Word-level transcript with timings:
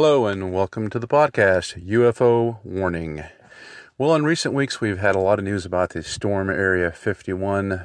Hello 0.00 0.26
and 0.26 0.52
welcome 0.52 0.88
to 0.90 1.00
the 1.00 1.08
podcast, 1.08 1.84
UFO 1.84 2.64
Warning. 2.64 3.24
Well, 3.98 4.14
in 4.14 4.22
recent 4.22 4.54
weeks, 4.54 4.80
we've 4.80 5.00
had 5.00 5.16
a 5.16 5.18
lot 5.18 5.40
of 5.40 5.44
news 5.44 5.66
about 5.66 5.90
the 5.90 6.04
Storm 6.04 6.50
Area 6.50 6.92
51 6.92 7.72
uh, 7.72 7.84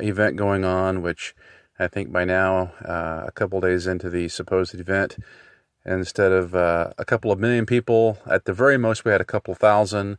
event 0.00 0.34
going 0.34 0.64
on, 0.64 1.02
which 1.02 1.36
I 1.78 1.86
think 1.86 2.10
by 2.10 2.24
now, 2.24 2.72
uh, 2.84 3.26
a 3.28 3.30
couple 3.30 3.60
days 3.60 3.86
into 3.86 4.10
the 4.10 4.26
supposed 4.26 4.74
event, 4.74 5.18
instead 5.84 6.32
of 6.32 6.56
uh, 6.56 6.90
a 6.98 7.04
couple 7.04 7.30
of 7.30 7.38
million 7.38 7.64
people, 7.64 8.18
at 8.26 8.46
the 8.46 8.52
very 8.52 8.76
most, 8.76 9.04
we 9.04 9.12
had 9.12 9.20
a 9.20 9.24
couple 9.24 9.54
thousand. 9.54 10.18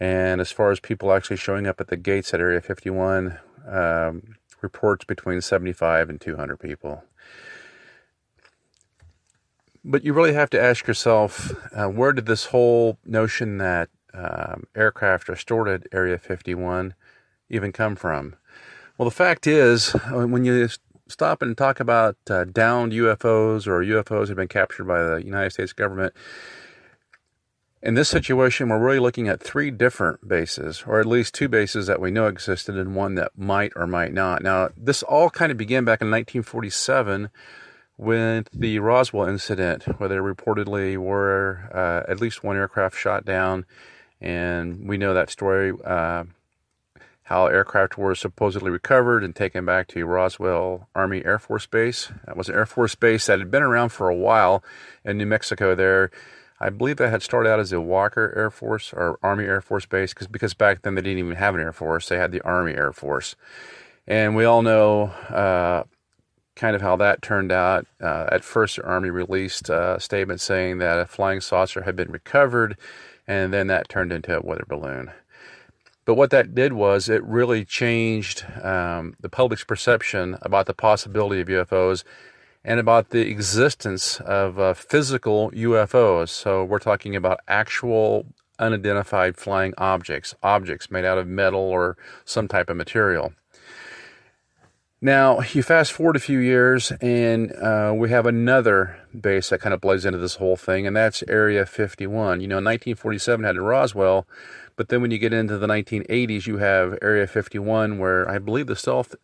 And 0.00 0.40
as 0.40 0.52
far 0.52 0.70
as 0.70 0.80
people 0.80 1.12
actually 1.12 1.36
showing 1.36 1.66
up 1.66 1.82
at 1.82 1.88
the 1.88 1.98
gates 1.98 2.32
at 2.32 2.40
Area 2.40 2.62
51, 2.62 3.38
um, 3.68 4.36
reports 4.62 5.04
between 5.04 5.42
75 5.42 6.08
and 6.08 6.18
200 6.18 6.56
people. 6.56 7.04
But 9.84 10.04
you 10.04 10.12
really 10.12 10.34
have 10.34 10.50
to 10.50 10.62
ask 10.62 10.86
yourself 10.86 11.52
uh, 11.74 11.88
where 11.88 12.12
did 12.12 12.26
this 12.26 12.46
whole 12.46 12.98
notion 13.04 13.58
that 13.58 13.88
um, 14.14 14.64
aircraft 14.76 15.28
are 15.28 15.36
stored 15.36 15.68
at 15.68 15.86
Area 15.92 16.18
51 16.18 16.94
even 17.48 17.72
come 17.72 17.96
from? 17.96 18.36
Well, 18.96 19.08
the 19.08 19.14
fact 19.14 19.46
is, 19.46 19.94
uh, 19.94 20.26
when 20.26 20.44
you 20.44 20.68
stop 21.08 21.42
and 21.42 21.56
talk 21.56 21.80
about 21.80 22.16
uh, 22.30 22.44
downed 22.44 22.92
UFOs 22.92 23.66
or 23.66 23.80
UFOs 23.80 24.22
that 24.22 24.28
have 24.28 24.36
been 24.36 24.48
captured 24.48 24.84
by 24.84 25.02
the 25.02 25.24
United 25.24 25.50
States 25.50 25.72
government, 25.72 26.14
in 27.82 27.94
this 27.94 28.08
situation, 28.08 28.68
we're 28.68 28.78
really 28.78 29.00
looking 29.00 29.26
at 29.26 29.42
three 29.42 29.72
different 29.72 30.28
bases, 30.28 30.84
or 30.86 31.00
at 31.00 31.06
least 31.06 31.34
two 31.34 31.48
bases 31.48 31.88
that 31.88 32.00
we 32.00 32.12
know 32.12 32.28
existed 32.28 32.76
and 32.76 32.94
one 32.94 33.16
that 33.16 33.32
might 33.36 33.72
or 33.74 33.88
might 33.88 34.12
not. 34.12 34.42
Now, 34.42 34.68
this 34.76 35.02
all 35.02 35.30
kind 35.30 35.50
of 35.50 35.58
began 35.58 35.84
back 35.84 36.00
in 36.00 36.08
1947 36.08 37.28
with 37.96 38.48
the 38.52 38.78
Roswell 38.78 39.28
incident, 39.28 39.84
where 39.98 40.08
there 40.08 40.22
reportedly 40.22 40.96
were 40.96 41.68
uh, 41.72 42.10
at 42.10 42.20
least 42.20 42.42
one 42.42 42.56
aircraft 42.56 42.96
shot 42.96 43.24
down, 43.24 43.66
and 44.20 44.88
we 44.88 44.96
know 44.96 45.14
that 45.14 45.30
story. 45.30 45.72
Uh, 45.84 46.24
how 47.24 47.46
aircraft 47.46 47.96
were 47.96 48.14
supposedly 48.14 48.70
recovered 48.70 49.24
and 49.24 49.34
taken 49.34 49.64
back 49.64 49.86
to 49.88 50.04
Roswell 50.04 50.88
Army 50.94 51.24
Air 51.24 51.38
Force 51.38 51.66
Base. 51.66 52.10
That 52.26 52.36
was 52.36 52.48
an 52.48 52.54
Air 52.54 52.66
Force 52.66 52.94
base 52.94 53.26
that 53.26 53.38
had 53.38 53.50
been 53.50 53.62
around 53.62 53.90
for 53.90 54.08
a 54.08 54.14
while 54.14 54.62
in 55.02 55.18
New 55.18 55.26
Mexico 55.26 55.74
there. 55.74 56.10
I 56.60 56.68
believe 56.68 56.98
that 56.98 57.10
had 57.10 57.22
started 57.22 57.48
out 57.48 57.58
as 57.58 57.72
a 57.72 57.80
Walker 57.80 58.34
Air 58.36 58.50
Force 58.50 58.92
or 58.92 59.18
Army 59.22 59.44
Air 59.44 59.60
Force 59.60 59.86
base 59.86 60.12
because 60.12 60.26
because 60.26 60.54
back 60.54 60.82
then 60.82 60.94
they 60.94 61.00
didn't 61.00 61.18
even 61.18 61.36
have 61.36 61.54
an 61.54 61.60
Air 61.60 61.72
Force; 61.72 62.08
they 62.08 62.18
had 62.18 62.32
the 62.32 62.42
Army 62.42 62.74
Air 62.74 62.92
Force, 62.92 63.34
and 64.06 64.36
we 64.36 64.44
all 64.44 64.62
know 64.62 65.04
uh, 65.30 65.84
kind 66.62 66.76
of 66.76 66.80
how 66.80 66.94
that 66.94 67.20
turned 67.22 67.50
out. 67.50 67.88
Uh, 68.00 68.28
at 68.30 68.44
first, 68.44 68.76
the 68.76 68.84
Army 68.84 69.10
released 69.10 69.68
a 69.68 69.98
statement 69.98 70.40
saying 70.40 70.78
that 70.78 70.96
a 70.96 71.06
flying 71.06 71.40
saucer 71.40 71.82
had 71.82 71.96
been 71.96 72.12
recovered, 72.12 72.76
and 73.26 73.52
then 73.52 73.66
that 73.66 73.88
turned 73.88 74.12
into 74.12 74.38
a 74.38 74.40
weather 74.40 74.64
balloon. 74.68 75.10
But 76.04 76.14
what 76.14 76.30
that 76.30 76.54
did 76.54 76.74
was 76.74 77.08
it 77.08 77.20
really 77.24 77.64
changed 77.64 78.46
um, 78.62 79.16
the 79.18 79.28
public's 79.28 79.64
perception 79.64 80.38
about 80.40 80.66
the 80.66 80.72
possibility 80.72 81.40
of 81.40 81.48
UFOs 81.48 82.04
and 82.64 82.78
about 82.78 83.10
the 83.10 83.28
existence 83.28 84.20
of 84.20 84.60
uh, 84.60 84.72
physical 84.72 85.50
UFOs. 85.50 86.28
So 86.28 86.62
we're 86.62 86.78
talking 86.78 87.16
about 87.16 87.40
actual 87.48 88.24
unidentified 88.60 89.36
flying 89.36 89.74
objects, 89.78 90.36
objects 90.44 90.92
made 90.92 91.04
out 91.04 91.18
of 91.18 91.26
metal 91.26 91.60
or 91.60 91.96
some 92.24 92.46
type 92.46 92.70
of 92.70 92.76
material. 92.76 93.32
Now, 95.04 95.40
you 95.40 95.64
fast 95.64 95.90
forward 95.90 96.14
a 96.14 96.20
few 96.20 96.38
years, 96.38 96.92
and 97.00 97.50
uh, 97.56 97.92
we 97.92 98.10
have 98.10 98.24
another 98.24 99.00
base 99.20 99.48
that 99.48 99.60
kind 99.60 99.74
of 99.74 99.80
plays 99.80 100.04
into 100.04 100.18
this 100.18 100.36
whole 100.36 100.54
thing, 100.54 100.86
and 100.86 100.94
that's 100.94 101.24
Area 101.26 101.66
51. 101.66 102.40
You 102.40 102.46
know, 102.46 102.54
1947 102.54 103.44
had 103.44 103.58
Roswell, 103.58 104.28
but 104.76 104.90
then 104.90 105.02
when 105.02 105.10
you 105.10 105.18
get 105.18 105.32
into 105.32 105.58
the 105.58 105.66
1980s, 105.66 106.46
you 106.46 106.58
have 106.58 106.96
Area 107.02 107.26
51, 107.26 107.98
where 107.98 108.30
I 108.30 108.38
believe 108.38 108.68
the 108.68 108.76
stealth 108.76 109.16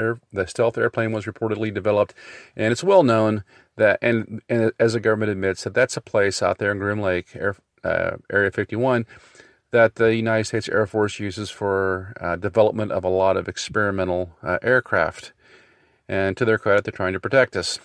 air, 0.00 0.18
the 0.32 0.48
stealth 0.48 0.76
airplane 0.76 1.12
was 1.12 1.26
reportedly 1.26 1.72
developed, 1.72 2.12
and 2.56 2.72
it's 2.72 2.82
well 2.82 3.04
known 3.04 3.44
that, 3.76 4.00
and, 4.02 4.42
and 4.48 4.72
as 4.80 4.94
the 4.94 5.00
government 5.00 5.30
admits, 5.30 5.62
that 5.62 5.74
that's 5.74 5.96
a 5.96 6.00
place 6.00 6.42
out 6.42 6.58
there 6.58 6.72
in 6.72 6.78
Groom 6.78 6.98
Lake, 6.98 7.36
Air, 7.36 7.54
uh, 7.84 8.16
Area 8.32 8.50
51 8.50 9.06
that 9.70 9.96
the 9.96 10.14
United 10.14 10.44
States 10.44 10.68
Air 10.68 10.86
Force 10.86 11.20
uses 11.20 11.50
for 11.50 12.12
uh, 12.20 12.36
development 12.36 12.92
of 12.92 13.04
a 13.04 13.08
lot 13.08 13.36
of 13.36 13.48
experimental 13.48 14.30
uh, 14.42 14.58
aircraft. 14.62 15.32
And 16.08 16.36
to 16.38 16.44
their 16.44 16.58
credit, 16.58 16.84
they're 16.84 16.92
trying 16.92 17.12
to 17.12 17.20
protect 17.20 17.54
us. 17.54 17.78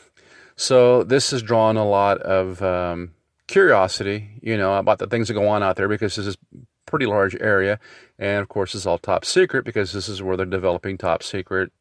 So 0.56 1.04
this 1.04 1.32
has 1.32 1.42
drawn 1.42 1.78
a 1.78 1.86
lot 1.86 2.20
of 2.20 2.62
um, 2.62 3.12
curiosity, 3.48 4.30
you 4.42 4.58
know, 4.58 4.78
about 4.78 5.00
the 5.00 5.08
things 5.08 5.28
that 5.28 5.34
go 5.34 5.48
on 5.48 5.64
out 5.64 5.76
there 5.76 5.90
because 5.90 6.16
this 6.16 6.28
is 6.28 6.38
a 6.54 6.58
pretty 6.86 7.06
large 7.06 7.36
area. 7.36 7.80
And 8.18 8.42
of 8.42 8.48
course, 8.48 8.76
it's 8.76 8.86
all 8.86 8.98
top 8.98 9.26
secret 9.26 9.66
because 9.66 9.92
this 9.92 10.08
is 10.08 10.22
where 10.22 10.38
they're 10.38 10.46
developing 10.46 10.98
top 10.98 11.24
secret 11.24 11.72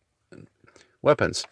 weapons. 1.00 1.44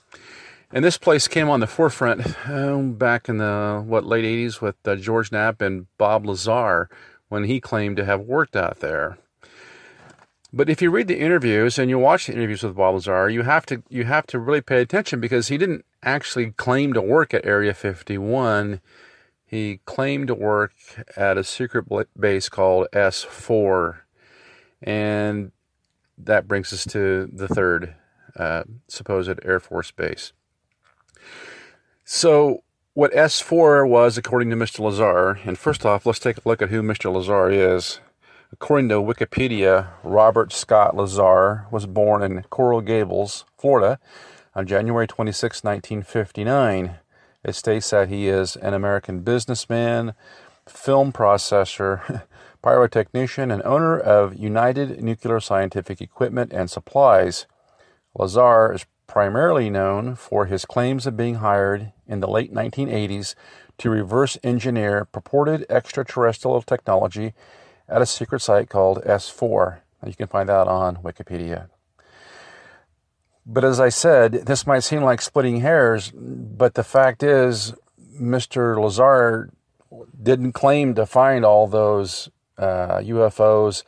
And 0.73 0.85
this 0.85 0.99
place 0.99 1.27
came 1.27 1.49
on 1.49 1.61
the 1.61 1.67
forefront 1.67 2.49
um, 2.49 2.95
back 2.95 3.29
in 3.29 3.39
the 3.39 3.83
what 3.85 4.07
late 4.07 4.25
80s 4.25 4.61
with 4.61 4.77
uh, 4.87 4.97
George 4.97 5.33
Knapp 5.33 5.61
and 5.61 5.87
Bob 5.99 6.27
Lazar 6.27 6.89
when 7.31 7.45
he 7.45 7.61
claimed 7.61 7.97
to 7.97 8.05
have 8.05 8.21
worked 8.21 8.55
out 8.55 8.81
there. 8.81 9.17
But 10.53 10.69
if 10.69 10.83
you 10.83 10.91
read 10.91 11.07
the 11.07 11.21
interviews 11.21 11.79
and 11.79 11.89
you 11.89 11.99
watch 11.99 12.27
the 12.27 12.35
interviews 12.35 12.65
with 12.65 12.77
Bob 12.77 12.95
Lazar, 12.95 13.31
you 13.31 13.43
have 13.43 13.65
to 13.67 13.83
you 13.89 14.05
have 14.05 14.27
to 14.27 14.39
really 14.39 14.61
pay 14.61 14.83
attention 14.83 15.21
because 15.21 15.49
he 15.49 15.57
didn't 15.57 15.85
actually 16.03 16.51
claim 16.51 16.93
to 16.93 17.01
work 17.01 17.33
at 17.33 17.47
Area 17.47 17.73
51. 17.73 18.81
He 19.47 19.81
claimed 19.85 20.27
to 20.27 20.35
work 20.35 20.73
at 21.17 21.39
a 21.39 21.45
secret 21.45 21.87
base 22.19 22.49
called 22.49 22.89
S4, 22.93 23.99
and 24.83 25.53
that 26.19 26.49
brings 26.49 26.73
us 26.73 26.85
to 26.87 27.31
the 27.33 27.49
third 27.49 27.95
uh, 28.37 28.65
supposed 28.89 29.39
Air 29.45 29.61
Force 29.61 29.93
base. 29.93 30.33
So 32.05 32.65
what 32.95 33.13
S4 33.13 33.89
was, 33.89 34.19
according 34.19 34.51
to 34.51 34.57
Mr. 34.57 34.81
Lazar, 34.81 35.39
and 35.45 35.57
first 35.57 35.87
off, 35.87 36.07
let's 36.07 36.19
take 36.19 36.39
a 36.39 36.49
look 36.49 36.61
at 36.61 36.71
who 36.71 36.83
Mr. 36.83 37.13
Lazar 37.13 37.49
is. 37.49 38.01
According 38.53 38.89
to 38.89 38.97
Wikipedia, 38.97 39.91
Robert 40.03 40.53
Scott 40.53 40.97
Lazar 40.97 41.67
was 41.71 41.87
born 41.87 42.23
in 42.23 42.43
Coral 42.51 42.81
Gables, 42.81 43.45
Florida, 43.57 44.01
on 44.57 44.67
January 44.67 45.07
26, 45.07 45.63
1959. 45.63 46.97
It 47.45 47.55
states 47.55 47.91
that 47.91 48.09
he 48.09 48.27
is 48.27 48.57
an 48.57 48.75
American 48.75 49.21
businessman, 49.21 50.15
film 50.67 51.13
processor, 51.13 52.25
pyrotechnician, 52.65 53.53
and 53.53 53.63
owner 53.63 53.99
of 53.99 54.35
United 54.35 55.01
Nuclear 55.01 55.39
Scientific 55.39 56.01
Equipment 56.01 56.53
and 56.53 56.69
Supplies. 56.69 57.47
Lazar 58.19 58.73
is 58.75 58.85
primarily 59.11 59.69
known 59.69 60.15
for 60.15 60.47
his 60.47 60.65
claims 60.65 61.05
of 61.05 61.17
being 61.17 61.35
hired 61.37 61.91
in 62.07 62.21
the 62.21 62.29
late 62.29 62.55
1980s 62.55 63.35
to 63.77 63.91
reverse 63.91 64.39
engineer 64.45 65.05
purported 65.05 65.67
extraterrestrial 65.69 66.63
technology 66.63 67.35
at 67.89 68.01
a 68.01 68.07
secret 68.07 68.41
site 68.41 68.71
called 68.71 69.03
S4. 69.03 69.81
You 70.07 70.15
can 70.15 70.29
find 70.29 70.49
that 70.49 70.69
on 70.69 70.99
Wikipedia. 70.99 71.71
But 73.45 73.65
as 73.65 73.81
I 73.81 73.89
said, 73.89 74.47
this 74.47 74.65
might 74.65 74.85
seem 74.85 75.03
like 75.03 75.21
splitting 75.21 75.61
hairs, 75.61 76.13
but 76.15 76.75
the 76.75 76.85
fact 76.85 77.25
is, 77.25 77.75
Mr. 78.15 78.81
Lazar 78.81 79.51
didn't 80.23 80.53
claim 80.53 80.95
to 80.95 81.05
find 81.05 81.45
all 81.45 81.67
those 81.67 82.31
uh, 82.57 82.99
UFOs. 82.99 83.83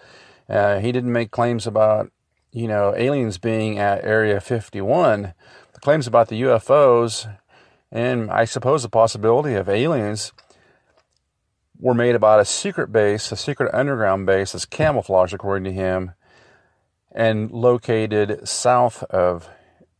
Uh, 0.48 0.80
he 0.80 0.90
didn't 0.90 1.12
make 1.12 1.30
claims 1.30 1.64
about 1.64 2.10
you 2.52 2.68
know, 2.68 2.94
aliens 2.94 3.38
being 3.38 3.78
at 3.78 4.04
Area 4.04 4.40
51, 4.40 5.34
the 5.72 5.80
claims 5.80 6.06
about 6.06 6.28
the 6.28 6.42
UFOs, 6.42 7.34
and 7.90 8.30
I 8.30 8.44
suppose 8.44 8.82
the 8.82 8.90
possibility 8.90 9.54
of 9.54 9.68
aliens 9.68 10.32
were 11.78 11.94
made 11.94 12.14
about 12.14 12.40
a 12.40 12.44
secret 12.44 12.92
base, 12.92 13.32
a 13.32 13.36
secret 13.36 13.74
underground 13.74 14.26
base 14.26 14.52
that's 14.52 14.66
camouflaged, 14.66 15.32
according 15.32 15.64
to 15.64 15.72
him, 15.72 16.12
and 17.10 17.50
located 17.50 18.46
south 18.46 19.02
of 19.04 19.48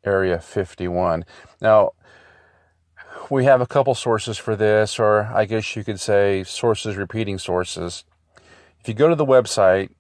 Area 0.05 0.39
51. 0.39 1.25
Now, 1.61 1.93
we 3.31 3.45
have 3.45 3.63
a 3.63 3.67
couple 3.67 3.95
sources 3.95 4.37
for 4.37 4.57
this, 4.57 4.99
or 4.99 5.31
I 5.35 5.47
guess 5.47 5.75
you 5.75 5.85
could 5.85 6.01
say 6.01 6.45
sources 6.45 6.97
repeating 6.97 7.39
sources. 7.39 8.05
If 8.81 8.89
you 8.89 8.95
go 8.95 9.09
to 9.09 9.15
the 9.15 9.27
website, 9.27 9.91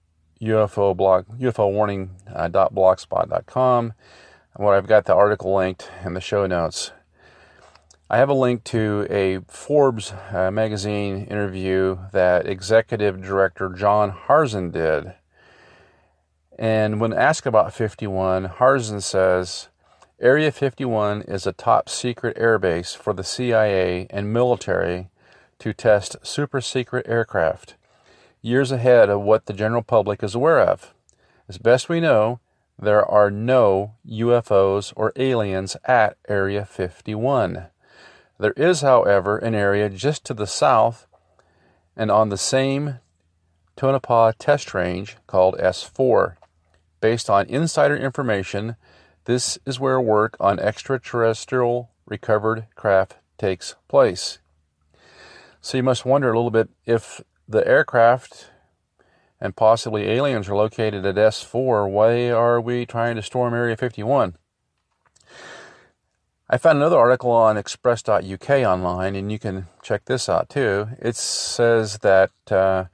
UFO 0.42 0.96
blog, 0.96 1.26
UFO 1.38 1.72
warning 1.72 2.10
uh, 2.34 2.48
blogspot.com, 2.48 3.92
where 4.56 4.74
I've 4.74 4.86
got 4.88 5.04
the 5.04 5.14
article 5.14 5.54
linked 5.54 5.90
in 6.04 6.14
the 6.14 6.20
show 6.20 6.46
notes. 6.46 6.90
I 8.10 8.18
have 8.18 8.28
a 8.28 8.34
link 8.34 8.64
to 8.64 9.06
a 9.08 9.38
Forbes 9.50 10.12
uh, 10.32 10.50
magazine 10.50 11.24
interview 11.24 11.98
that 12.12 12.46
executive 12.46 13.22
director 13.22 13.70
John 13.70 14.12
Harzan 14.12 14.72
did. 14.72 15.14
And 16.58 17.00
when 17.00 17.14
asked 17.14 17.46
about 17.46 17.72
51, 17.72 18.48
Harzan 18.58 19.02
says 19.02 19.68
Area 20.20 20.52
51 20.52 21.22
is 21.22 21.46
a 21.46 21.52
top 21.52 21.88
secret 21.88 22.36
airbase 22.36 22.96
for 22.96 23.12
the 23.12 23.24
CIA 23.24 24.06
and 24.10 24.32
military 24.32 25.08
to 25.58 25.72
test 25.72 26.16
super 26.22 26.60
secret 26.60 27.06
aircraft, 27.08 27.74
years 28.42 28.72
ahead 28.72 29.08
of 29.08 29.22
what 29.22 29.46
the 29.46 29.52
general 29.52 29.82
public 29.82 30.22
is 30.22 30.34
aware 30.34 30.60
of. 30.60 30.92
As 31.48 31.58
best 31.58 31.88
we 31.88 32.00
know, 32.00 32.40
there 32.78 33.06
are 33.06 33.30
no 33.30 33.94
UFOs 34.08 34.92
or 34.96 35.12
aliens 35.16 35.76
at 35.84 36.16
Area 36.28 36.64
51. 36.64 37.66
There 38.38 38.52
is, 38.52 38.80
however, 38.80 39.38
an 39.38 39.54
area 39.54 39.88
just 39.88 40.24
to 40.24 40.34
the 40.34 40.46
south 40.46 41.06
and 41.96 42.10
on 42.10 42.28
the 42.28 42.36
same 42.36 42.98
Tonopah 43.76 44.32
test 44.38 44.74
range 44.74 45.16
called 45.26 45.56
S4. 45.58 46.34
Based 47.00 47.30
on 47.30 47.46
insider 47.46 47.96
information, 47.96 48.76
this 49.24 49.58
is 49.64 49.78
where 49.78 50.00
work 50.00 50.36
on 50.40 50.58
extraterrestrial 50.58 51.90
recovered 52.06 52.66
craft 52.74 53.16
takes 53.38 53.76
place. 53.88 54.38
So 55.60 55.76
you 55.76 55.82
must 55.82 56.04
wonder 56.04 56.32
a 56.32 56.36
little 56.36 56.50
bit 56.50 56.68
if 56.84 57.20
the 57.52 57.66
aircraft 57.66 58.50
and 59.40 59.54
possibly 59.54 60.08
aliens 60.08 60.48
are 60.48 60.56
located 60.56 61.04
at 61.06 61.14
S4, 61.16 61.90
why 61.90 62.30
are 62.30 62.60
we 62.60 62.86
trying 62.86 63.16
to 63.16 63.22
storm 63.22 63.54
Area 63.54 63.76
51? 63.76 64.36
I 66.48 66.58
found 66.58 66.78
another 66.78 66.98
article 66.98 67.30
on 67.30 67.56
express.uk 67.56 68.50
online, 68.50 69.16
and 69.16 69.32
you 69.32 69.38
can 69.38 69.68
check 69.82 70.04
this 70.04 70.28
out 70.28 70.48
too. 70.48 70.88
It 70.98 71.16
says 71.16 71.98
that 71.98 72.30
uh, 72.50 72.84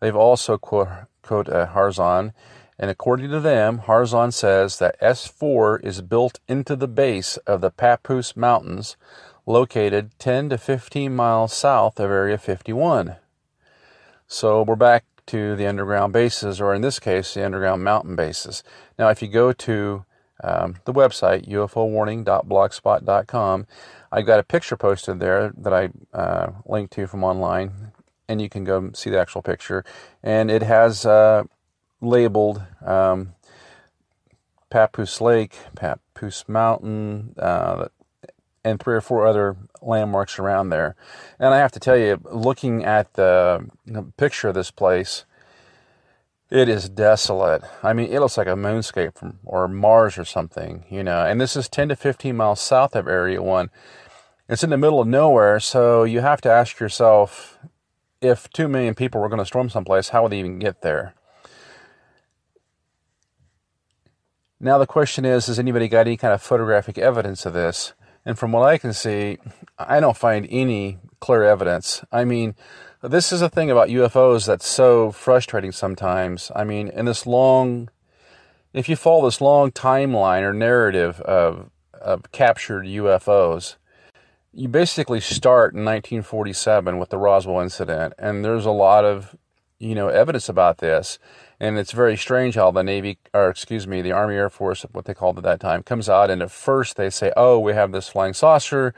they've 0.00 0.14
also 0.14 0.56
quote, 0.56 0.88
quote 1.22 1.48
uh, 1.48 1.68
Harzan, 1.68 2.32
and 2.78 2.90
according 2.90 3.30
to 3.30 3.40
them, 3.40 3.80
Harzan 3.80 4.32
says 4.32 4.78
that 4.78 5.00
S4 5.00 5.84
is 5.84 6.00
built 6.00 6.38
into 6.46 6.76
the 6.76 6.86
base 6.86 7.36
of 7.38 7.60
the 7.60 7.70
Papoose 7.70 8.36
Mountains, 8.36 8.96
located 9.46 10.12
10 10.18 10.50
to 10.50 10.58
15 10.58 11.14
miles 11.14 11.52
south 11.52 11.98
of 11.98 12.10
Area 12.10 12.38
51. 12.38 13.16
So 14.30 14.62
we're 14.62 14.76
back 14.76 15.06
to 15.28 15.56
the 15.56 15.66
underground 15.66 16.12
bases, 16.12 16.60
or 16.60 16.74
in 16.74 16.82
this 16.82 16.98
case, 16.98 17.32
the 17.32 17.46
underground 17.46 17.82
mountain 17.82 18.14
bases. 18.14 18.62
Now, 18.98 19.08
if 19.08 19.22
you 19.22 19.28
go 19.28 19.54
to 19.54 20.04
um, 20.44 20.76
the 20.84 20.92
website, 20.92 21.48
ufowarning.blogspot.com, 21.48 23.66
I've 24.12 24.26
got 24.26 24.38
a 24.38 24.42
picture 24.42 24.76
posted 24.76 25.18
there 25.18 25.54
that 25.56 25.72
I 25.72 25.88
uh, 26.12 26.50
linked 26.66 26.92
to 26.92 27.06
from 27.06 27.24
online, 27.24 27.92
and 28.28 28.42
you 28.42 28.50
can 28.50 28.64
go 28.64 28.90
see 28.92 29.08
the 29.08 29.18
actual 29.18 29.40
picture. 29.40 29.82
And 30.22 30.50
it 30.50 30.62
has 30.62 31.06
uh, 31.06 31.44
labeled 32.02 32.62
um, 32.84 33.32
Papoose 34.68 35.22
Lake, 35.22 35.56
Papoose 35.74 36.44
Mountain, 36.46 37.34
uh, 37.38 37.88
and 38.70 38.80
three 38.80 38.94
or 38.94 39.00
four 39.00 39.26
other 39.26 39.56
landmarks 39.82 40.38
around 40.38 40.70
there. 40.70 40.96
And 41.38 41.54
I 41.54 41.58
have 41.58 41.72
to 41.72 41.80
tell 41.80 41.96
you, 41.96 42.20
looking 42.30 42.84
at 42.84 43.14
the 43.14 43.66
picture 44.16 44.48
of 44.48 44.54
this 44.54 44.70
place, 44.70 45.24
it 46.50 46.68
is 46.68 46.88
desolate. 46.88 47.62
I 47.82 47.92
mean, 47.92 48.10
it 48.10 48.20
looks 48.20 48.38
like 48.38 48.46
a 48.46 48.50
moonscape 48.52 49.16
from 49.16 49.38
or 49.44 49.68
Mars 49.68 50.16
or 50.16 50.24
something, 50.24 50.84
you 50.88 51.04
know. 51.04 51.24
And 51.24 51.40
this 51.40 51.56
is 51.56 51.68
10 51.68 51.90
to 51.90 51.96
15 51.96 52.36
miles 52.36 52.60
south 52.60 52.96
of 52.96 53.06
Area 53.06 53.42
1. 53.42 53.70
It's 54.48 54.64
in 54.64 54.70
the 54.70 54.78
middle 54.78 55.00
of 55.00 55.06
nowhere, 55.06 55.60
so 55.60 56.04
you 56.04 56.20
have 56.20 56.40
to 56.40 56.50
ask 56.50 56.80
yourself 56.80 57.58
if 58.22 58.48
2 58.50 58.66
million 58.66 58.94
people 58.94 59.20
were 59.20 59.28
going 59.28 59.40
to 59.40 59.44
storm 59.44 59.68
someplace, 59.68 60.08
how 60.08 60.22
would 60.22 60.32
they 60.32 60.38
even 60.38 60.58
get 60.58 60.80
there? 60.80 61.14
Now 64.58 64.78
the 64.78 64.86
question 64.86 65.24
is, 65.24 65.46
has 65.46 65.58
anybody 65.58 65.86
got 65.86 66.06
any 66.06 66.16
kind 66.16 66.32
of 66.32 66.42
photographic 66.42 66.98
evidence 66.98 67.46
of 67.46 67.52
this? 67.52 67.92
And 68.28 68.38
from 68.38 68.52
what 68.52 68.68
I 68.68 68.76
can 68.76 68.92
see, 68.92 69.38
I 69.78 70.00
don't 70.00 70.14
find 70.14 70.46
any 70.50 70.98
clear 71.18 71.44
evidence. 71.44 72.04
I 72.12 72.26
mean, 72.26 72.56
this 73.02 73.32
is 73.32 73.40
a 73.40 73.48
thing 73.48 73.70
about 73.70 73.88
UFOs 73.88 74.46
that's 74.46 74.68
so 74.68 75.12
frustrating 75.12 75.72
sometimes. 75.72 76.52
I 76.54 76.64
mean, 76.64 76.88
in 76.88 77.06
this 77.06 77.26
long, 77.26 77.88
if 78.74 78.86
you 78.86 78.96
follow 78.96 79.24
this 79.24 79.40
long 79.40 79.70
timeline 79.72 80.42
or 80.42 80.52
narrative 80.52 81.22
of, 81.22 81.70
of 81.94 82.30
captured 82.30 82.84
UFOs, 82.84 83.76
you 84.52 84.68
basically 84.68 85.20
start 85.20 85.72
in 85.72 85.86
1947 85.86 86.98
with 86.98 87.08
the 87.08 87.16
Roswell 87.16 87.60
incident, 87.60 88.12
and 88.18 88.44
there's 88.44 88.66
a 88.66 88.70
lot 88.70 89.06
of, 89.06 89.34
you 89.78 89.94
know, 89.94 90.08
evidence 90.08 90.50
about 90.50 90.78
this. 90.78 91.18
And 91.60 91.76
it's 91.76 91.92
very 91.92 92.16
strange 92.16 92.54
how 92.54 92.70
the 92.70 92.82
Navy, 92.84 93.18
or 93.34 93.50
excuse 93.50 93.86
me, 93.86 94.00
the 94.00 94.12
Army 94.12 94.36
Air 94.36 94.50
Force, 94.50 94.82
what 94.92 95.06
they 95.06 95.14
called 95.14 95.38
at 95.38 95.44
that 95.44 95.60
time, 95.60 95.82
comes 95.82 96.08
out 96.08 96.30
and 96.30 96.40
at 96.40 96.52
first 96.52 96.96
they 96.96 97.10
say, 97.10 97.32
oh, 97.36 97.58
we 97.58 97.72
have 97.72 97.90
this 97.90 98.08
flying 98.08 98.34
saucer. 98.34 98.94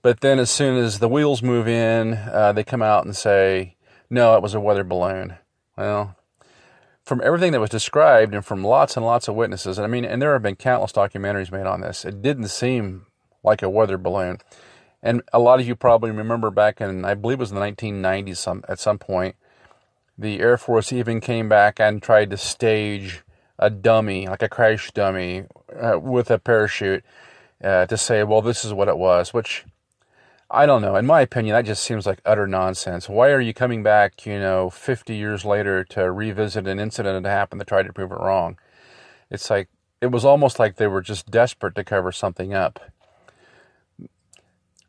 But 0.00 0.20
then 0.20 0.38
as 0.38 0.50
soon 0.50 0.78
as 0.82 1.00
the 1.00 1.08
wheels 1.08 1.42
move 1.42 1.66
in, 1.66 2.14
uh, 2.14 2.52
they 2.52 2.64
come 2.64 2.82
out 2.82 3.04
and 3.04 3.16
say, 3.16 3.76
no, 4.10 4.36
it 4.36 4.42
was 4.42 4.54
a 4.54 4.60
weather 4.60 4.84
balloon. 4.84 5.36
Well, 5.76 6.16
from 7.04 7.20
everything 7.24 7.52
that 7.52 7.60
was 7.60 7.70
described 7.70 8.34
and 8.34 8.44
from 8.44 8.62
lots 8.62 8.96
and 8.96 9.04
lots 9.04 9.26
of 9.26 9.34
witnesses, 9.34 9.78
and 9.78 9.84
I 9.84 9.88
mean, 9.88 10.04
and 10.04 10.22
there 10.22 10.32
have 10.34 10.42
been 10.42 10.56
countless 10.56 10.92
documentaries 10.92 11.50
made 11.50 11.66
on 11.66 11.80
this, 11.80 12.04
it 12.04 12.22
didn't 12.22 12.48
seem 12.48 13.06
like 13.42 13.62
a 13.62 13.70
weather 13.70 13.98
balloon. 13.98 14.38
And 15.02 15.22
a 15.32 15.40
lot 15.40 15.58
of 15.58 15.66
you 15.66 15.74
probably 15.74 16.12
remember 16.12 16.50
back 16.50 16.80
in, 16.80 17.04
I 17.04 17.14
believe 17.14 17.38
it 17.38 17.40
was 17.40 17.50
the 17.50 17.58
1990s 17.58 18.36
some, 18.36 18.62
at 18.68 18.78
some 18.78 18.98
point, 18.98 19.34
the 20.18 20.40
Air 20.40 20.56
Force 20.56 20.92
even 20.92 21.20
came 21.20 21.48
back 21.48 21.80
and 21.80 22.02
tried 22.02 22.30
to 22.30 22.36
stage 22.36 23.22
a 23.58 23.70
dummy, 23.70 24.26
like 24.26 24.42
a 24.42 24.48
crash 24.48 24.90
dummy, 24.92 25.44
uh, 25.80 25.98
with 25.98 26.30
a 26.30 26.38
parachute 26.38 27.04
uh, 27.62 27.86
to 27.86 27.96
say, 27.96 28.22
well, 28.24 28.42
this 28.42 28.64
is 28.64 28.72
what 28.72 28.88
it 28.88 28.98
was, 28.98 29.32
which 29.32 29.64
I 30.50 30.66
don't 30.66 30.82
know. 30.82 30.96
In 30.96 31.06
my 31.06 31.22
opinion, 31.22 31.54
that 31.54 31.64
just 31.64 31.82
seems 31.82 32.04
like 32.04 32.20
utter 32.26 32.46
nonsense. 32.46 33.08
Why 33.08 33.30
are 33.30 33.40
you 33.40 33.54
coming 33.54 33.82
back, 33.82 34.26
you 34.26 34.38
know, 34.38 34.68
50 34.68 35.14
years 35.14 35.44
later 35.44 35.82
to 35.84 36.10
revisit 36.12 36.66
an 36.66 36.78
incident 36.78 37.22
that 37.22 37.30
happened 37.30 37.60
to 37.60 37.64
try 37.64 37.82
to 37.82 37.92
prove 37.92 38.12
it 38.12 38.16
wrong? 38.16 38.58
It's 39.30 39.48
like, 39.48 39.68
it 40.02 40.10
was 40.10 40.24
almost 40.24 40.58
like 40.58 40.76
they 40.76 40.88
were 40.88 41.00
just 41.00 41.30
desperate 41.30 41.74
to 41.76 41.84
cover 41.84 42.12
something 42.12 42.52
up. 42.52 42.80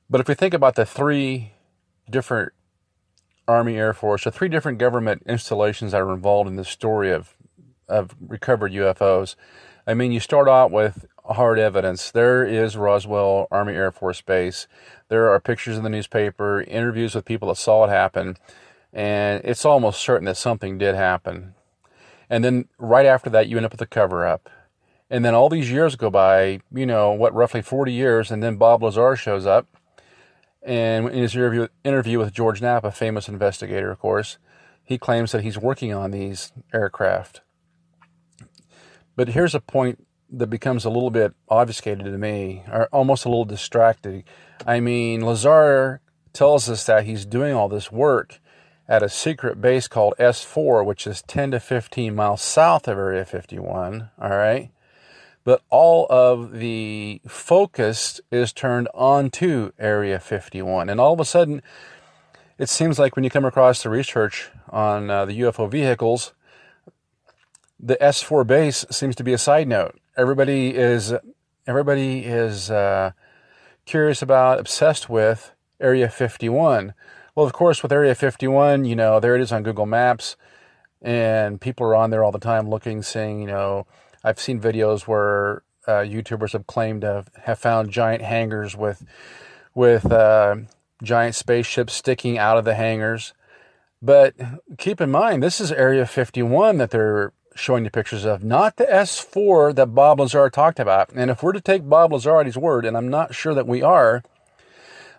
But 0.09 0.19
if 0.19 0.27
we 0.27 0.33
think 0.33 0.53
about 0.53 0.75
the 0.75 0.85
three 0.85 1.53
different 2.09 2.51
Army, 3.47 3.77
Air 3.77 3.93
Force, 3.93 4.23
so 4.23 4.31
three 4.31 4.49
different 4.49 4.77
government 4.77 5.23
installations 5.25 5.91
that 5.91 6.01
are 6.01 6.13
involved 6.13 6.49
in 6.49 6.55
this 6.55 6.69
story 6.69 7.11
of 7.11 7.35
of 7.87 8.15
recovered 8.27 8.71
UFOs. 8.71 9.35
I 9.85 9.93
mean, 9.93 10.11
you 10.11 10.19
start 10.19 10.47
out 10.47 10.71
with 10.71 11.05
hard 11.25 11.59
evidence. 11.59 12.11
There 12.11 12.45
is 12.45 12.77
Roswell 12.77 13.47
Army 13.51 13.73
Air 13.73 13.91
Force 13.91 14.21
Base. 14.21 14.67
There 15.09 15.29
are 15.29 15.39
pictures 15.39 15.77
in 15.77 15.83
the 15.83 15.89
newspaper, 15.89 16.61
interviews 16.61 17.15
with 17.15 17.25
people 17.25 17.49
that 17.49 17.57
saw 17.57 17.85
it 17.85 17.89
happen, 17.89 18.37
and 18.91 19.41
it's 19.43 19.65
almost 19.65 20.01
certain 20.01 20.25
that 20.25 20.37
something 20.37 20.77
did 20.77 20.95
happen. 20.95 21.53
And 22.29 22.43
then 22.43 22.65
right 22.77 23.05
after 23.05 23.29
that, 23.31 23.47
you 23.47 23.57
end 23.57 23.65
up 23.65 23.73
with 23.73 23.81
a 23.81 23.85
cover 23.85 24.25
up. 24.25 24.49
And 25.09 25.23
then 25.23 25.35
all 25.35 25.49
these 25.49 25.69
years 25.69 25.95
go 25.95 26.09
by, 26.09 26.61
you 26.73 26.85
know, 26.85 27.11
what, 27.11 27.33
roughly 27.33 27.61
40 27.61 27.91
years, 27.91 28.31
and 28.31 28.41
then 28.41 28.55
Bob 28.55 28.81
Lazar 28.81 29.15
shows 29.15 29.45
up 29.45 29.67
and 30.65 31.09
in 31.09 31.19
his 31.19 31.35
interview, 31.35 31.67
interview 31.83 32.19
with 32.19 32.33
George 32.33 32.61
Knapp, 32.61 32.83
a 32.83 32.91
famous 32.91 33.27
investigator, 33.27 33.91
of 33.91 33.99
course, 33.99 34.37
he 34.83 34.97
claims 34.97 35.31
that 35.31 35.43
he's 35.43 35.57
working 35.57 35.93
on 35.93 36.11
these 36.11 36.51
aircraft. 36.73 37.41
But 39.15 39.29
here's 39.29 39.55
a 39.55 39.59
point 39.59 40.05
that 40.31 40.47
becomes 40.47 40.85
a 40.85 40.89
little 40.89 41.11
bit 41.11 41.33
obfuscated 41.49 42.05
to 42.05 42.17
me, 42.17 42.63
or 42.71 42.87
almost 42.91 43.25
a 43.25 43.29
little 43.29 43.45
distracting. 43.45 44.23
I 44.65 44.79
mean, 44.79 45.21
Lazar 45.21 46.01
tells 46.33 46.69
us 46.69 46.85
that 46.85 47.05
he's 47.05 47.25
doing 47.25 47.53
all 47.53 47.69
this 47.69 47.91
work 47.91 48.39
at 48.87 49.03
a 49.03 49.09
secret 49.09 49.61
base 49.61 49.87
called 49.87 50.15
S4, 50.19 50.85
which 50.85 51.05
is 51.05 51.21
10 51.21 51.51
to 51.51 51.59
15 51.59 52.15
miles 52.15 52.41
south 52.41 52.87
of 52.87 52.97
Area 52.97 53.25
51. 53.25 54.09
All 54.19 54.29
right 54.29 54.71
but 55.43 55.61
all 55.69 56.07
of 56.09 56.53
the 56.53 57.21
focus 57.27 58.21
is 58.31 58.53
turned 58.53 58.87
onto 58.93 59.71
Area 59.77 60.19
51. 60.19 60.89
And 60.89 60.99
all 60.99 61.13
of 61.13 61.19
a 61.19 61.25
sudden, 61.25 61.61
it 62.57 62.69
seems 62.69 62.97
like 62.97 63.15
when 63.15 63.23
you 63.23 63.29
come 63.29 63.45
across 63.45 63.83
the 63.83 63.89
research 63.89 64.49
on 64.69 65.09
uh, 65.09 65.25
the 65.25 65.39
UFO 65.41 65.69
vehicles, 65.69 66.33
the 67.79 67.97
S4 67.97 68.47
base 68.47 68.85
seems 68.89 69.15
to 69.17 69.23
be 69.23 69.33
a 69.33 69.37
side 69.37 69.67
note. 69.67 69.99
Everybody 70.15 70.75
is 70.75 71.13
everybody 71.67 72.19
is 72.19 72.71
uh, 72.71 73.11
curious 73.85 74.21
about, 74.21 74.59
obsessed 74.59 75.09
with 75.09 75.53
Area 75.79 76.09
51. 76.09 76.93
Well, 77.35 77.45
of 77.45 77.53
course, 77.53 77.81
with 77.81 77.91
Area 77.91 78.15
51, 78.15 78.85
you 78.85 78.95
know, 78.95 79.19
there 79.19 79.35
it 79.35 79.41
is 79.41 79.51
on 79.51 79.63
Google 79.63 79.85
Maps, 79.85 80.37
and 81.01 81.59
people 81.59 81.85
are 81.87 81.95
on 81.95 82.09
there 82.09 82.23
all 82.23 82.31
the 82.31 82.39
time 82.39 82.69
looking, 82.69 83.01
saying, 83.01 83.41
you 83.41 83.47
know, 83.47 83.87
I've 84.23 84.39
seen 84.39 84.59
videos 84.59 85.01
where 85.01 85.63
uh, 85.87 86.01
YouTubers 86.01 86.53
have 86.53 86.67
claimed 86.67 87.01
to 87.01 87.25
have 87.43 87.59
found 87.59 87.91
giant 87.91 88.21
hangars 88.21 88.75
with 88.75 89.03
with 89.75 90.11
uh, 90.11 90.55
giant 91.01 91.35
spaceships 91.35 91.93
sticking 91.93 92.37
out 92.37 92.57
of 92.57 92.65
the 92.65 92.75
hangars. 92.75 93.33
But 94.01 94.35
keep 94.77 95.01
in 95.01 95.11
mind, 95.11 95.41
this 95.41 95.59
is 95.59 95.71
Area 95.71 96.05
51 96.05 96.77
that 96.77 96.91
they're 96.91 97.33
showing 97.55 97.83
the 97.83 97.91
pictures 97.91 98.25
of, 98.25 98.43
not 98.43 98.77
the 98.77 98.85
S4 98.85 99.75
that 99.75 99.95
Bob 99.95 100.19
Lazar 100.19 100.49
talked 100.49 100.79
about. 100.79 101.11
And 101.13 101.31
if 101.31 101.41
we're 101.41 101.53
to 101.53 101.61
take 101.61 101.87
Bob 101.87 102.11
Lazar 102.11 102.39
at 102.39 102.45
his 102.45 102.57
word, 102.57 102.85
and 102.85 102.97
I'm 102.97 103.09
not 103.09 103.33
sure 103.33 103.53
that 103.53 103.67
we 103.67 103.81
are, 103.81 104.23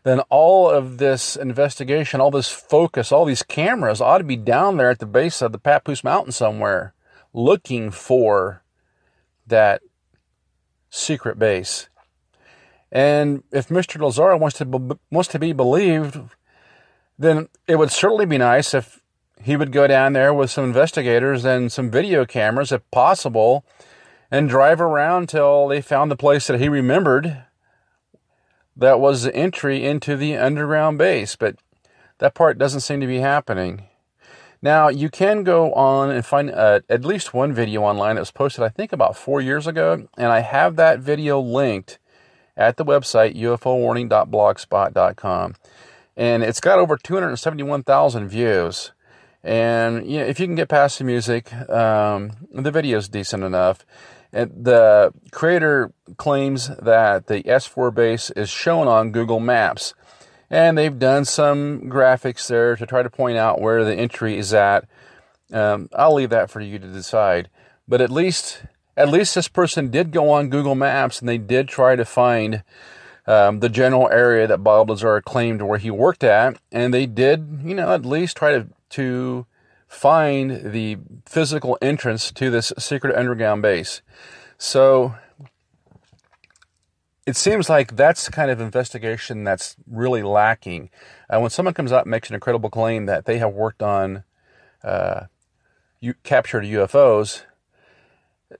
then 0.02 0.20
all 0.28 0.68
of 0.68 0.98
this 0.98 1.34
investigation, 1.34 2.20
all 2.20 2.30
this 2.30 2.50
focus, 2.50 3.10
all 3.10 3.24
these 3.24 3.42
cameras 3.42 4.00
ought 4.00 4.18
to 4.18 4.24
be 4.24 4.36
down 4.36 4.76
there 4.76 4.90
at 4.90 4.98
the 4.98 5.06
base 5.06 5.40
of 5.40 5.52
the 5.52 5.58
Papoose 5.58 6.04
Mountain 6.04 6.32
somewhere 6.32 6.92
looking 7.32 7.90
for 7.90 8.62
that 9.46 9.82
secret 10.90 11.38
base. 11.38 11.88
And 12.90 13.42
if 13.50 13.68
Mr. 13.68 14.00
Lazar 14.00 14.36
wants 14.36 14.58
to 14.58 14.64
be, 14.64 14.96
wants 15.10 15.28
to 15.30 15.38
be 15.38 15.52
believed, 15.52 16.20
then 17.18 17.48
it 17.66 17.76
would 17.76 17.90
certainly 17.90 18.26
be 18.26 18.38
nice 18.38 18.74
if 18.74 19.00
he 19.42 19.56
would 19.56 19.72
go 19.72 19.86
down 19.86 20.12
there 20.12 20.32
with 20.32 20.50
some 20.50 20.64
investigators 20.64 21.44
and 21.44 21.70
some 21.70 21.90
video 21.90 22.24
cameras, 22.24 22.72
if 22.72 22.88
possible, 22.90 23.64
and 24.30 24.48
drive 24.48 24.80
around 24.80 25.28
till 25.28 25.68
they 25.68 25.80
found 25.80 26.10
the 26.10 26.16
place 26.16 26.46
that 26.46 26.60
he 26.60 26.68
remembered 26.68 27.44
that 28.76 29.00
was 29.00 29.22
the 29.22 29.34
entry 29.34 29.84
into 29.84 30.16
the 30.16 30.36
underground 30.36 30.98
base. 30.98 31.36
But 31.36 31.56
that 32.18 32.34
part 32.34 32.58
doesn't 32.58 32.80
seem 32.80 33.00
to 33.00 33.06
be 33.06 33.18
happening. 33.18 33.88
Now, 34.64 34.88
you 34.88 35.10
can 35.10 35.44
go 35.44 35.72
on 35.74 36.10
and 36.10 36.24
find 36.24 36.50
uh, 36.50 36.80
at 36.88 37.04
least 37.04 37.34
one 37.34 37.52
video 37.52 37.82
online 37.82 38.14
that 38.14 38.22
was 38.22 38.30
posted, 38.30 38.64
I 38.64 38.70
think, 38.70 38.94
about 38.94 39.14
four 39.14 39.42
years 39.42 39.66
ago, 39.66 40.08
and 40.16 40.28
I 40.28 40.40
have 40.40 40.76
that 40.76 41.00
video 41.00 41.38
linked 41.38 41.98
at 42.56 42.78
the 42.78 42.84
website 42.84 43.36
ufowarning.blogspot.com. 43.36 45.56
And 46.16 46.42
it's 46.42 46.60
got 46.60 46.78
over 46.78 46.96
271,000 46.96 48.26
views. 48.26 48.92
And 49.42 50.10
you 50.10 50.20
know, 50.20 50.24
if 50.24 50.40
you 50.40 50.46
can 50.46 50.54
get 50.54 50.70
past 50.70 50.96
the 50.96 51.04
music, 51.04 51.52
um, 51.68 52.30
the 52.50 52.70
video 52.70 52.96
is 52.96 53.10
decent 53.10 53.44
enough. 53.44 53.84
And 54.32 54.50
the 54.64 55.12
creator 55.30 55.92
claims 56.16 56.68
that 56.68 57.26
the 57.26 57.42
S4 57.42 57.94
base 57.94 58.30
is 58.30 58.48
shown 58.48 58.88
on 58.88 59.12
Google 59.12 59.40
Maps 59.40 59.92
and 60.50 60.76
they've 60.76 60.98
done 60.98 61.24
some 61.24 61.82
graphics 61.82 62.46
there 62.48 62.76
to 62.76 62.86
try 62.86 63.02
to 63.02 63.10
point 63.10 63.36
out 63.36 63.60
where 63.60 63.84
the 63.84 63.94
entry 63.94 64.38
is 64.38 64.52
at. 64.54 64.86
Um, 65.52 65.88
I'll 65.94 66.14
leave 66.14 66.30
that 66.30 66.50
for 66.50 66.60
you 66.60 66.78
to 66.78 66.86
decide. 66.86 67.48
But 67.86 68.00
at 68.00 68.10
least, 68.10 68.62
at 68.96 69.08
least 69.08 69.34
this 69.34 69.48
person 69.48 69.90
did 69.90 70.10
go 70.10 70.30
on 70.30 70.48
Google 70.50 70.74
Maps 70.74 71.20
and 71.20 71.28
they 71.28 71.38
did 71.38 71.68
try 71.68 71.96
to 71.96 72.04
find 72.04 72.62
um, 73.26 73.60
the 73.60 73.68
general 73.68 74.08
area 74.10 74.46
that 74.46 74.58
Bob 74.58 74.90
Lazar 74.90 75.20
claimed 75.20 75.62
where 75.62 75.78
he 75.78 75.90
worked 75.90 76.24
at, 76.24 76.58
and 76.70 76.92
they 76.92 77.06
did, 77.06 77.60
you 77.64 77.74
know, 77.74 77.92
at 77.92 78.04
least 78.04 78.36
try 78.36 78.52
to 78.52 78.66
to 78.90 79.46
find 79.88 80.72
the 80.72 80.98
physical 81.26 81.78
entrance 81.80 82.30
to 82.32 82.50
this 82.50 82.72
secret 82.78 83.16
underground 83.16 83.62
base. 83.62 84.02
So 84.58 85.14
it 87.26 87.36
seems 87.36 87.68
like 87.70 87.96
that's 87.96 88.26
the 88.26 88.32
kind 88.32 88.50
of 88.50 88.60
investigation 88.60 89.44
that's 89.44 89.76
really 89.90 90.22
lacking. 90.22 90.90
Uh, 91.30 91.40
when 91.40 91.50
someone 91.50 91.74
comes 91.74 91.92
out 91.92 92.04
and 92.04 92.10
makes 92.10 92.28
an 92.28 92.34
incredible 92.34 92.70
claim 92.70 93.06
that 93.06 93.24
they 93.24 93.38
have 93.38 93.52
worked 93.52 93.82
on 93.82 94.24
uh, 94.82 95.26
you, 96.00 96.14
captured 96.22 96.64
UFOs, 96.64 97.42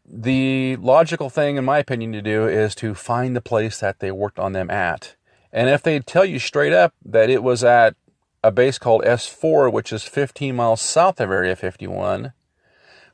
the 0.07 0.77
logical 0.77 1.29
thing, 1.29 1.57
in 1.57 1.65
my 1.65 1.79
opinion, 1.79 2.13
to 2.13 2.23
do 2.23 2.49
is 2.49 2.75
to 2.77 2.95
find 2.95 3.37
the 3.37 3.43
place 3.43 3.79
that 3.81 4.01
they 4.01 4.11
worked 4.11 4.39
on 4.39 4.53
them 4.53 4.71
at. 4.71 5.15
And 5.53 5.69
if 5.69 5.83
they 5.83 6.01
tell 6.01 6.25
you 6.25 6.39
straight 6.39 6.73
up 6.73 6.95
that 7.05 7.31
it 7.31 7.43
was 7.43 7.63
at 7.63 7.95
a 8.43 8.51
base 8.51 8.79
called 8.79 9.05
S4, 9.05 9.71
which 9.71 9.93
is 9.93 10.03
15 10.03 10.57
miles 10.57 10.81
south 10.81 11.21
of 11.21 11.31
Area 11.31 11.55
51, 11.55 12.33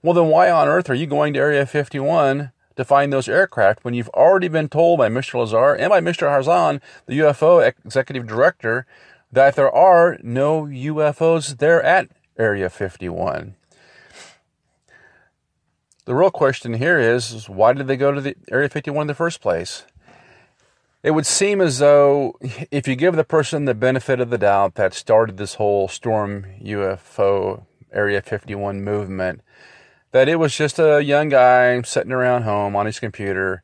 well, 0.03 0.15
then 0.15 0.29
why 0.29 0.51
on 0.51 0.69
earth 0.69 0.89
are 0.89 0.95
you 0.95 1.07
going 1.07 1.35
to 1.35 1.41
Area 1.41 1.67
51 1.67 2.53
to 2.81 2.85
find 2.85 3.13
those 3.13 3.29
aircraft 3.29 3.85
when 3.85 3.95
you've 3.95 4.09
already 4.09 4.49
been 4.49 4.69
told 4.69 4.99
by 4.99 5.09
Mr. 5.09 5.39
Lazar 5.39 5.75
and 5.75 5.91
by 5.91 6.01
Mr. 6.01 6.29
Harzan, 6.29 6.81
the 7.05 7.19
UFO 7.19 7.73
executive 7.85 8.27
director, 8.27 8.87
that 9.31 9.55
there 9.55 9.71
are 9.71 10.19
no 10.23 10.65
UFOs 10.65 11.59
there 11.59 11.83
at 11.83 12.09
Area 12.39 12.71
51. 12.71 13.55
The 16.07 16.15
real 16.15 16.31
question 16.31 16.75
here 16.75 16.99
is, 16.99 17.33
is 17.33 17.49
why 17.51 17.75
did 17.75 17.87
they 17.87 17.99
go 17.99 18.13
to 18.13 18.21
the 18.21 18.35
Area 18.51 18.71
51 18.71 19.03
in 19.03 19.07
the 19.07 19.15
first 19.15 19.43
place? 19.43 19.85
It 21.03 21.11
would 21.11 21.27
seem 21.27 21.61
as 21.61 21.79
though 21.79 22.35
if 22.71 22.89
you 22.89 22.97
give 22.97 23.15
the 23.15 23.25
person 23.25 23.67
the 23.67 23.75
benefit 23.75 24.21
of 24.21 24.31
the 24.31 24.39
doubt 24.39 24.75
that 24.77 24.95
started 24.95 25.37
this 25.37 25.55
whole 25.55 25.87
storm 25.87 26.47
UFO 26.63 27.65
Area 27.93 28.23
51 28.23 28.83
movement, 28.83 29.43
that 30.13 30.29
it 30.29 30.37
was 30.37 30.57
just 30.57 30.79
a 30.79 31.03
young 31.03 31.29
guy 31.29 31.81
sitting 31.83 32.13
around 32.13 32.43
home 32.43 32.75
on 32.75 32.87
his 32.87 32.99
computer, 32.99 33.63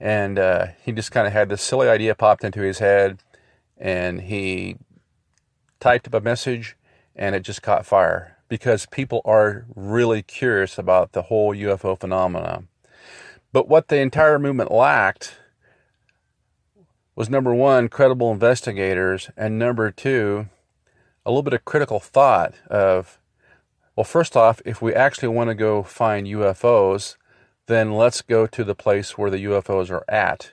and 0.00 0.38
uh, 0.38 0.66
he 0.82 0.92
just 0.92 1.12
kind 1.12 1.26
of 1.26 1.32
had 1.32 1.48
this 1.48 1.62
silly 1.62 1.88
idea 1.88 2.14
popped 2.14 2.44
into 2.44 2.60
his 2.60 2.78
head, 2.78 3.18
and 3.76 4.22
he 4.22 4.76
typed 5.80 6.06
up 6.06 6.14
a 6.14 6.20
message, 6.20 6.76
and 7.14 7.34
it 7.34 7.40
just 7.40 7.62
caught 7.62 7.86
fire 7.86 8.36
because 8.48 8.86
people 8.86 9.20
are 9.24 9.66
really 9.74 10.22
curious 10.22 10.78
about 10.78 11.12
the 11.12 11.22
whole 11.22 11.54
UFO 11.54 11.98
phenomenon. 11.98 12.68
But 13.52 13.68
what 13.68 13.88
the 13.88 13.98
entire 13.98 14.38
movement 14.38 14.72
lacked 14.72 15.36
was 17.14 17.30
number 17.30 17.54
one, 17.54 17.88
credible 17.88 18.32
investigators, 18.32 19.30
and 19.36 19.58
number 19.58 19.90
two, 19.90 20.48
a 21.24 21.30
little 21.30 21.42
bit 21.42 21.52
of 21.52 21.64
critical 21.64 22.00
thought 22.00 22.54
of 22.68 23.18
well, 23.96 24.04
first 24.04 24.36
off, 24.36 24.60
if 24.64 24.82
we 24.82 24.92
actually 24.92 25.28
want 25.28 25.50
to 25.50 25.54
go 25.54 25.82
find 25.82 26.26
UFOs, 26.26 27.16
then 27.66 27.92
let's 27.92 28.22
go 28.22 28.46
to 28.46 28.64
the 28.64 28.74
place 28.74 29.16
where 29.16 29.30
the 29.30 29.44
UFOs 29.44 29.90
are 29.90 30.04
at. 30.08 30.52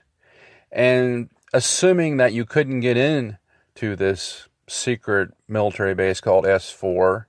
And 0.71 1.29
assuming 1.53 2.17
that 2.17 2.33
you 2.33 2.45
couldn't 2.45 2.81
get 2.81 2.97
in 2.97 3.37
to 3.75 3.95
this 3.95 4.47
secret 4.67 5.31
military 5.47 5.95
base 5.95 6.21
called 6.21 6.45
S4, 6.45 7.25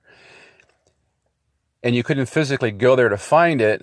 and 1.81 1.95
you 1.95 2.03
couldn't 2.03 2.27
physically 2.27 2.71
go 2.71 2.95
there 2.95 3.09
to 3.09 3.17
find 3.17 3.59
it, 3.59 3.81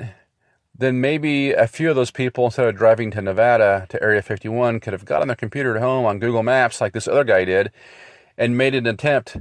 then 0.77 1.01
maybe 1.01 1.53
a 1.53 1.67
few 1.67 1.91
of 1.91 1.97
those 1.97 2.11
people, 2.11 2.47
instead 2.47 2.67
of 2.67 2.77
driving 2.77 3.11
to 3.11 3.21
Nevada 3.21 3.87
to 3.91 4.03
Area 4.03 4.23
51, 4.23 4.81
could 4.81 4.95
have 4.95 5.05
got 5.05 5.21
on 5.21 5.29
their 5.29 5.37
computer 5.37 5.77
at 5.77 5.83
home 5.83 6.07
on 6.07 6.19
Google 6.19 6.43
Maps, 6.43 6.81
like 6.81 6.95
this 6.95 7.09
other 7.09 7.25
guy 7.25 7.45
did, 7.45 7.71
and 8.39 8.57
made 8.57 8.75
an 8.75 8.87
attempt 8.87 9.37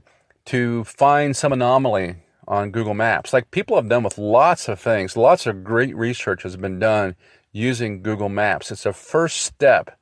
to 0.46 0.84
find 0.84 1.38
some 1.38 1.54
anomaly 1.54 2.16
on 2.50 2.72
Google 2.72 2.96
Maps. 2.96 3.32
Like 3.32 3.52
people 3.52 3.76
have 3.76 3.88
done 3.88 4.04
with 4.04 4.18
lots 4.18 4.68
of 4.68 4.80
things. 4.80 5.16
Lots 5.16 5.46
of 5.46 5.64
great 5.64 5.96
research 5.96 6.44
has 6.44 6.58
been 6.58 6.80
done 6.80 7.16
using 7.52 8.02
Google 8.02 8.28
Maps. 8.28 8.72
It's 8.72 8.88
a 8.88 8.92
first 8.92 9.42
step 9.42 9.98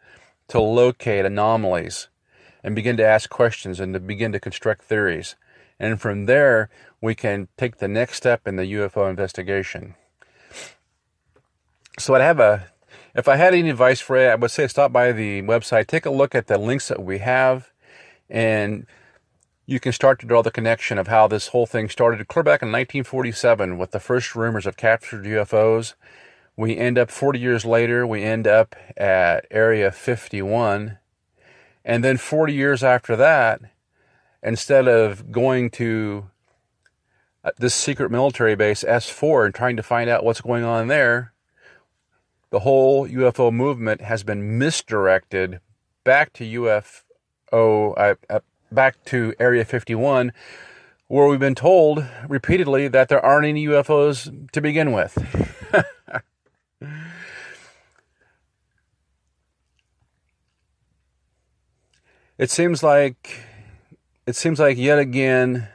to 0.48 0.62
locate 0.62 1.26
anomalies 1.26 2.08
and 2.64 2.74
begin 2.74 2.98
to 2.98 3.06
ask 3.06 3.30
questions 3.30 3.80
and 3.80 3.94
to 3.94 4.00
begin 4.00 4.32
to 4.32 4.40
construct 4.40 4.84
theories. 4.84 5.36
And 5.80 6.02
from 6.02 6.26
there, 6.26 6.70
we 7.02 7.14
can 7.14 7.50
take 7.58 7.78
the 7.78 7.88
next 7.88 8.16
step 8.16 8.48
in 8.48 8.56
the 8.56 8.64
UFO 8.64 9.10
investigation. 9.10 9.96
So 12.00 12.16
I'd 12.16 12.22
have 12.22 12.40
a, 12.40 12.68
if 13.14 13.28
I 13.28 13.36
had 13.36 13.54
any 13.54 13.70
advice 13.70 14.00
for 14.00 14.20
you, 14.20 14.28
I 14.28 14.36
would 14.36 14.52
say 14.52 14.68
stop 14.68 14.92
by 14.94 15.12
the 15.12 15.42
website, 15.42 15.88
take 15.88 16.06
a 16.06 16.12
look 16.12 16.34
at 16.34 16.48
the 16.48 16.58
links 16.58 16.88
that 16.88 17.04
we 17.04 17.20
have, 17.20 17.72
and 18.30 18.86
you 19.70 19.82
can 19.82 19.92
start 19.92 20.18
to 20.18 20.26
draw 20.26 20.42
the 20.42 20.50
connection 20.50 20.98
of 20.98 21.08
how 21.08 21.28
this 21.28 21.50
whole 21.50 21.66
thing 21.66 21.90
started 21.90 22.26
clear 22.30 22.42
back 22.42 22.62
in 22.62 22.70
1947 22.70 23.78
with 23.78 23.92
the 23.92 24.00
first 24.00 24.34
rumors 24.34 24.66
of 24.66 24.78
captured 24.78 25.26
UFOs. 25.26 25.94
We 26.56 26.78
end 26.78 26.98
up 26.98 27.12
40 27.12 27.38
years 27.38 27.66
later, 27.66 28.08
we 28.08 28.24
end 28.24 28.48
up 28.48 28.78
at 28.96 29.46
Area 29.52 29.92
51. 29.92 30.98
And 31.84 32.04
then 32.04 32.16
40 32.16 32.54
years 32.54 32.82
after 32.82 33.18
that, 33.18 33.60
instead 34.42 34.88
of 34.88 35.34
going 35.34 35.70
to 35.72 36.30
uh, 37.44 37.52
this 37.58 37.76
secret 37.76 38.10
military 38.10 38.56
base, 38.56 38.86
S4, 38.86 39.46
and 39.46 39.54
trying 39.54 39.76
to 39.76 39.84
find 39.84 40.10
out 40.10 40.24
what's 40.24 40.42
going 40.42 40.64
on 40.64 40.88
there, 40.88 41.34
the 42.52 42.60
whole 42.60 43.06
UFO 43.06 43.52
movement 43.52 44.00
has 44.00 44.24
been 44.24 44.58
misdirected 44.58 45.60
back 46.06 46.32
to 46.34 46.46
UFO, 46.46 47.94
uh, 48.30 48.40
back 48.72 49.04
to 49.06 49.34
Area 49.40 49.66
51, 49.66 50.32
where 51.08 51.28
we've 51.28 51.40
been 51.40 51.56
told 51.56 52.06
repeatedly 52.28 52.88
that 52.88 53.10
there 53.10 53.24
aren't 53.24 53.46
any 53.46 53.66
UFOs 53.68 54.52
to 54.52 54.62
begin 54.62 54.92
with. 54.92 55.18
it 62.38 62.52
seems 62.52 62.84
like 62.84 63.42
it 64.26 64.36
seems 64.36 64.60
like 64.60 64.78
yet 64.78 65.00
again 65.00 65.70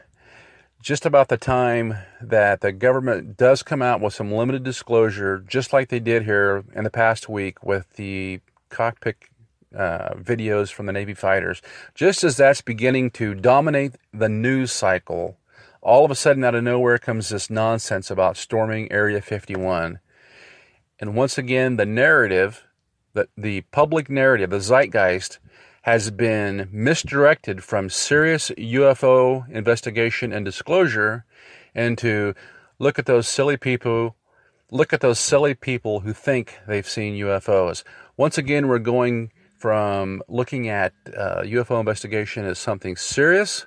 just 0.81 1.07
about 1.07 1.29
the 1.29 1.37
time 1.37 1.97
that 2.21 2.61
the 2.61 2.73
government 2.73 3.37
does 3.37 3.63
come 3.63 3.83
out 3.83 4.01
with 4.01 4.13
some 4.13 4.33
limited 4.33 4.63
disclosure 4.63 5.45
just 5.49 5.73
like 5.73 5.89
they 5.89 6.01
did 6.01 6.25
here 6.25 6.65
in 6.75 6.85
the 6.85 6.91
past 6.91 7.29
week 7.29 7.63
with 7.65 7.93
the 7.95 8.41
cockpit 8.69 9.17
uh, 9.75 10.15
videos 10.15 10.73
from 10.73 10.87
the 10.87 10.93
Navy 10.93 11.15
fighters, 11.15 11.63
just 11.95 12.25
as 12.25 12.37
that's 12.37 12.61
beginning 12.61 13.11
to 13.13 13.35
dominate 13.35 13.95
the 14.13 14.29
news 14.29 14.73
cycle, 14.73 15.37
all 15.81 16.05
of 16.05 16.11
a 16.11 16.15
sudden 16.15 16.45
out 16.45 16.55
of 16.55 16.63
nowhere 16.63 16.99
comes 16.99 17.29
this 17.29 17.51
nonsense 17.51 18.11
about 18.11 18.37
storming 18.37 18.91
Area 18.93 19.21
51. 19.21 19.99
And 21.01 21.17
once 21.17 21.37
again, 21.37 21.77
the 21.77 21.87
narrative, 21.87 22.65
the, 23.15 23.29
the 23.37 23.63
public 23.73 24.09
narrative, 24.09 24.51
the 24.51 24.61
zeitgeist, 24.61 25.39
has 25.83 26.11
been 26.13 26.69
misdirected 26.71 27.65
from 27.65 27.91
serious 27.91 28.51
UFO 28.51 29.49
investigation 29.51 30.33
and 30.33 30.45
disclosure 30.45 31.25
into 31.75 32.35
look 32.79 33.01
at 33.01 33.07
those 33.07 33.27
silly 33.27 33.57
people, 33.57 34.15
look 34.71 34.93
at 34.93 35.01
those 35.01 35.19
silly 35.19 35.55
people 35.55 36.01
who 36.01 36.13
think 36.13 36.59
they've 36.69 36.89
seen 36.89 37.15
UFOs. 37.15 37.83
Once 38.17 38.39
again, 38.39 38.69
we're 38.69 38.79
going 38.79 39.33
from 39.63 40.21
looking 40.27 40.69
at 40.69 40.93
uh, 41.17 41.43
UFO 41.43 41.79
investigation 41.79 42.45
as 42.45 42.59
something 42.59 42.97
serious 42.97 43.65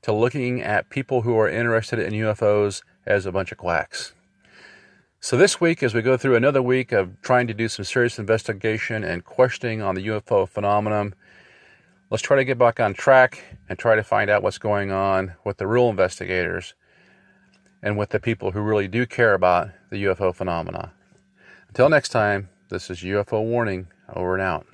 to 0.00 0.10
looking 0.10 0.62
at 0.62 0.88
people 0.88 1.20
who 1.20 1.36
are 1.38 1.50
interested 1.50 1.98
in 1.98 2.14
UFOs 2.14 2.82
as 3.04 3.26
a 3.26 3.32
bunch 3.32 3.52
of 3.52 3.58
quacks. 3.58 4.14
So, 5.20 5.36
this 5.36 5.60
week, 5.60 5.82
as 5.82 5.92
we 5.92 6.00
go 6.00 6.16
through 6.16 6.36
another 6.36 6.62
week 6.62 6.92
of 6.92 7.20
trying 7.20 7.46
to 7.48 7.52
do 7.52 7.68
some 7.68 7.84
serious 7.84 8.18
investigation 8.18 9.04
and 9.04 9.22
questioning 9.22 9.82
on 9.82 9.94
the 9.94 10.06
UFO 10.06 10.48
phenomenon, 10.48 11.14
let's 12.08 12.22
try 12.22 12.36
to 12.36 12.44
get 12.46 12.56
back 12.56 12.80
on 12.80 12.94
track 12.94 13.44
and 13.68 13.78
try 13.78 13.96
to 13.96 14.02
find 14.02 14.30
out 14.30 14.42
what's 14.42 14.56
going 14.56 14.92
on 14.92 15.34
with 15.44 15.58
the 15.58 15.66
real 15.66 15.90
investigators 15.90 16.72
and 17.82 17.98
with 17.98 18.08
the 18.08 18.20
people 18.20 18.52
who 18.52 18.62
really 18.62 18.88
do 18.88 19.04
care 19.04 19.34
about 19.34 19.68
the 19.90 20.04
UFO 20.04 20.34
phenomena. 20.34 20.92
Until 21.68 21.90
next 21.90 22.08
time, 22.08 22.48
this 22.70 22.88
is 22.88 23.00
UFO 23.00 23.44
Warning, 23.44 23.88
over 24.08 24.32
and 24.32 24.42
out. 24.42 24.73